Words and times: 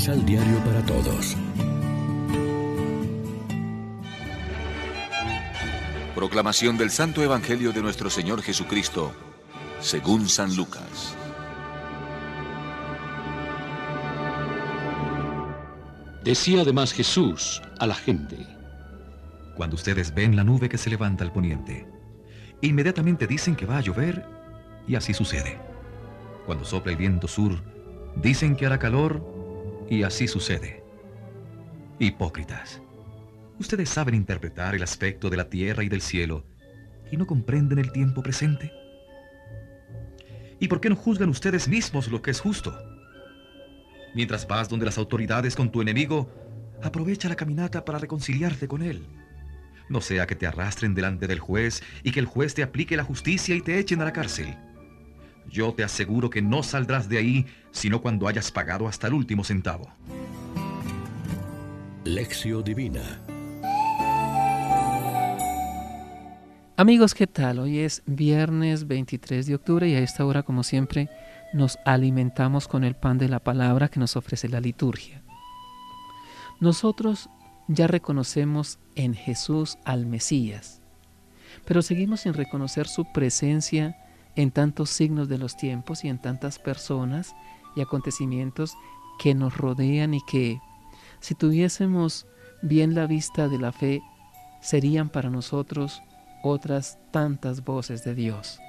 Misal 0.00 0.24
Diario 0.24 0.56
para 0.64 0.82
Todos. 0.86 1.36
Proclamación 6.14 6.78
del 6.78 6.90
Santo 6.90 7.22
Evangelio 7.22 7.70
de 7.70 7.82
nuestro 7.82 8.08
Señor 8.08 8.40
Jesucristo, 8.40 9.12
según 9.78 10.26
San 10.26 10.56
Lucas. 10.56 11.14
Decía 16.24 16.62
además 16.62 16.94
Jesús 16.94 17.60
a 17.78 17.86
la 17.86 17.94
gente. 17.94 18.38
Cuando 19.54 19.76
ustedes 19.76 20.14
ven 20.14 20.34
la 20.34 20.44
nube 20.44 20.70
que 20.70 20.78
se 20.78 20.88
levanta 20.88 21.24
al 21.24 21.32
poniente, 21.34 21.86
inmediatamente 22.62 23.26
dicen 23.26 23.54
que 23.54 23.66
va 23.66 23.76
a 23.76 23.82
llover 23.82 24.26
y 24.88 24.94
así 24.94 25.12
sucede. 25.12 25.60
Cuando 26.46 26.64
sopla 26.64 26.90
el 26.90 26.96
viento 26.96 27.28
sur, 27.28 27.62
dicen 28.16 28.56
que 28.56 28.64
hará 28.64 28.78
calor 28.78 29.29
y 29.90 30.04
así 30.04 30.28
sucede. 30.28 30.82
Hipócritas. 31.98 32.80
Ustedes 33.58 33.90
saben 33.90 34.14
interpretar 34.14 34.74
el 34.74 34.82
aspecto 34.82 35.28
de 35.28 35.36
la 35.36 35.50
tierra 35.50 35.82
y 35.82 35.90
del 35.90 36.00
cielo 36.00 36.46
y 37.10 37.16
no 37.16 37.26
comprenden 37.26 37.80
el 37.80 37.92
tiempo 37.92 38.22
presente. 38.22 38.72
¿Y 40.60 40.68
por 40.68 40.80
qué 40.80 40.88
no 40.88 40.96
juzgan 40.96 41.28
ustedes 41.28 41.68
mismos 41.68 42.08
lo 42.08 42.22
que 42.22 42.30
es 42.30 42.40
justo? 42.40 42.72
Mientras 44.14 44.46
vas 44.46 44.68
donde 44.68 44.86
las 44.86 44.96
autoridades 44.96 45.56
con 45.56 45.70
tu 45.70 45.82
enemigo, 45.82 46.30
aprovecha 46.82 47.28
la 47.28 47.36
caminata 47.36 47.84
para 47.84 47.98
reconciliarte 47.98 48.68
con 48.68 48.82
él. 48.82 49.06
No 49.88 50.00
sea 50.00 50.26
que 50.26 50.36
te 50.36 50.46
arrastren 50.46 50.94
delante 50.94 51.26
del 51.26 51.40
juez 51.40 51.82
y 52.04 52.12
que 52.12 52.20
el 52.20 52.26
juez 52.26 52.54
te 52.54 52.62
aplique 52.62 52.96
la 52.96 53.04
justicia 53.04 53.56
y 53.56 53.60
te 53.60 53.78
echen 53.78 54.00
a 54.00 54.04
la 54.04 54.12
cárcel. 54.12 54.56
Yo 55.50 55.74
te 55.74 55.82
aseguro 55.82 56.30
que 56.30 56.42
no 56.42 56.62
saldrás 56.62 57.08
de 57.08 57.18
ahí 57.18 57.46
sino 57.72 58.00
cuando 58.00 58.28
hayas 58.28 58.52
pagado 58.52 58.86
hasta 58.86 59.08
el 59.08 59.14
último 59.14 59.42
centavo. 59.42 59.90
Lección 62.04 62.64
Divina 62.64 63.20
Amigos, 66.76 67.14
¿qué 67.14 67.26
tal? 67.26 67.58
Hoy 67.58 67.80
es 67.80 68.02
viernes 68.06 68.86
23 68.86 69.44
de 69.46 69.54
octubre 69.54 69.86
y 69.86 69.94
a 69.94 69.98
esta 69.98 70.24
hora, 70.24 70.44
como 70.44 70.62
siempre, 70.62 71.10
nos 71.52 71.78
alimentamos 71.84 72.68
con 72.68 72.84
el 72.84 72.94
pan 72.94 73.18
de 73.18 73.28
la 73.28 73.40
palabra 73.40 73.88
que 73.88 74.00
nos 74.00 74.16
ofrece 74.16 74.48
la 74.48 74.60
liturgia. 74.60 75.22
Nosotros 76.58 77.28
ya 77.68 77.86
reconocemos 77.86 78.78
en 78.94 79.12
Jesús 79.12 79.76
al 79.84 80.06
Mesías, 80.06 80.80
pero 81.66 81.82
seguimos 81.82 82.20
sin 82.20 82.32
reconocer 82.32 82.86
su 82.86 83.12
presencia 83.12 83.98
en 84.40 84.50
tantos 84.50 84.90
signos 84.90 85.28
de 85.28 85.38
los 85.38 85.56
tiempos 85.56 86.04
y 86.04 86.08
en 86.08 86.18
tantas 86.18 86.58
personas 86.58 87.34
y 87.76 87.82
acontecimientos 87.82 88.74
que 89.18 89.34
nos 89.34 89.56
rodean 89.56 90.14
y 90.14 90.22
que, 90.22 90.60
si 91.20 91.34
tuviésemos 91.34 92.26
bien 92.62 92.94
la 92.94 93.06
vista 93.06 93.48
de 93.48 93.58
la 93.58 93.70
fe, 93.72 94.02
serían 94.62 95.10
para 95.10 95.28
nosotros 95.28 96.02
otras 96.42 96.98
tantas 97.10 97.64
voces 97.64 98.02
de 98.02 98.14
Dios. 98.14 98.60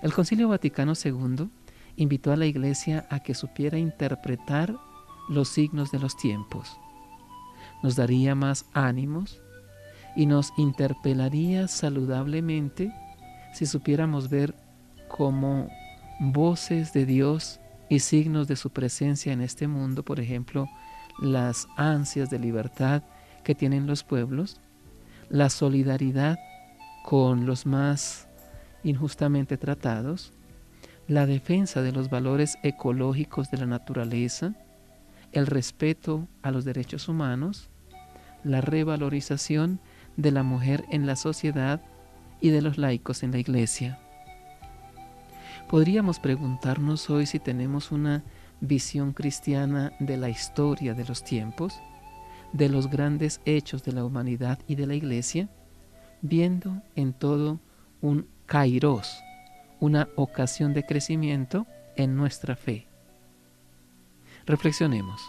El 0.00 0.14
Concilio 0.14 0.48
Vaticano 0.48 0.94
II 1.02 1.50
invitó 1.96 2.32
a 2.32 2.36
la 2.36 2.46
Iglesia 2.46 3.06
a 3.10 3.20
que 3.20 3.34
supiera 3.34 3.78
interpretar 3.78 4.74
los 5.28 5.48
signos 5.48 5.90
de 5.90 5.98
los 5.98 6.16
tiempos. 6.16 6.78
Nos 7.82 7.96
daría 7.96 8.34
más 8.34 8.64
ánimos 8.72 9.42
y 10.14 10.24
nos 10.24 10.54
interpelaría 10.56 11.68
saludablemente 11.68 12.90
si 13.56 13.64
supiéramos 13.64 14.28
ver 14.28 14.54
como 15.08 15.70
voces 16.20 16.92
de 16.92 17.06
Dios 17.06 17.58
y 17.88 18.00
signos 18.00 18.48
de 18.48 18.56
su 18.56 18.68
presencia 18.68 19.32
en 19.32 19.40
este 19.40 19.66
mundo, 19.66 20.02
por 20.02 20.20
ejemplo, 20.20 20.68
las 21.22 21.66
ansias 21.78 22.28
de 22.28 22.38
libertad 22.38 23.02
que 23.44 23.54
tienen 23.54 23.86
los 23.86 24.04
pueblos, 24.04 24.60
la 25.30 25.48
solidaridad 25.48 26.38
con 27.02 27.46
los 27.46 27.64
más 27.64 28.28
injustamente 28.84 29.56
tratados, 29.56 30.34
la 31.08 31.24
defensa 31.24 31.80
de 31.80 31.92
los 31.92 32.10
valores 32.10 32.58
ecológicos 32.62 33.50
de 33.50 33.56
la 33.56 33.66
naturaleza, 33.66 34.52
el 35.32 35.46
respeto 35.46 36.28
a 36.42 36.50
los 36.50 36.66
derechos 36.66 37.08
humanos, 37.08 37.70
la 38.44 38.60
revalorización 38.60 39.80
de 40.18 40.30
la 40.30 40.42
mujer 40.42 40.84
en 40.90 41.06
la 41.06 41.16
sociedad 41.16 41.80
y 42.40 42.50
de 42.50 42.62
los 42.62 42.78
laicos 42.78 43.22
en 43.22 43.32
la 43.32 43.38
iglesia. 43.38 43.98
Podríamos 45.68 46.20
preguntarnos 46.20 47.10
hoy 47.10 47.26
si 47.26 47.38
tenemos 47.40 47.90
una 47.90 48.22
visión 48.60 49.12
cristiana 49.12 49.92
de 49.98 50.16
la 50.16 50.28
historia 50.28 50.94
de 50.94 51.04
los 51.04 51.24
tiempos, 51.24 51.74
de 52.52 52.68
los 52.68 52.88
grandes 52.88 53.40
hechos 53.44 53.82
de 53.82 53.92
la 53.92 54.04
humanidad 54.04 54.58
y 54.68 54.76
de 54.76 54.86
la 54.86 54.94
iglesia, 54.94 55.48
viendo 56.22 56.82
en 56.94 57.12
todo 57.12 57.60
un 58.00 58.28
kairos, 58.46 59.18
una 59.80 60.08
ocasión 60.16 60.72
de 60.72 60.84
crecimiento 60.84 61.66
en 61.96 62.16
nuestra 62.16 62.56
fe. 62.56 62.86
Reflexionemos. 64.46 65.20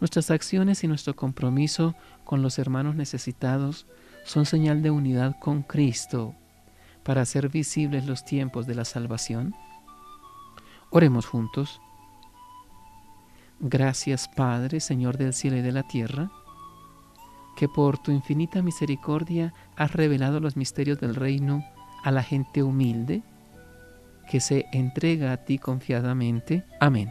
Nuestras 0.00 0.30
acciones 0.30 0.84
y 0.84 0.88
nuestro 0.88 1.16
compromiso 1.16 1.94
con 2.24 2.42
los 2.42 2.58
hermanos 2.58 2.94
necesitados 2.94 3.86
son 4.24 4.46
señal 4.46 4.82
de 4.82 4.90
unidad 4.90 5.36
con 5.40 5.62
Cristo 5.62 6.34
para 7.02 7.22
hacer 7.22 7.48
visibles 7.48 8.06
los 8.06 8.24
tiempos 8.24 8.66
de 8.66 8.74
la 8.74 8.84
salvación. 8.84 9.54
Oremos 10.90 11.26
juntos. 11.26 11.80
Gracias 13.60 14.28
Padre, 14.28 14.80
Señor 14.80 15.16
del 15.16 15.34
cielo 15.34 15.56
y 15.56 15.62
de 15.62 15.72
la 15.72 15.82
tierra, 15.82 16.30
que 17.56 17.68
por 17.68 17.98
tu 17.98 18.12
infinita 18.12 18.62
misericordia 18.62 19.52
has 19.74 19.92
revelado 19.92 20.38
los 20.38 20.56
misterios 20.56 21.00
del 21.00 21.16
reino 21.16 21.64
a 22.04 22.12
la 22.12 22.22
gente 22.22 22.62
humilde 22.62 23.22
que 24.30 24.40
se 24.40 24.66
entrega 24.72 25.32
a 25.32 25.38
ti 25.38 25.58
confiadamente. 25.58 26.64
Amén. 26.78 27.10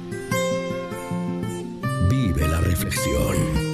Reflexión. 2.83 3.70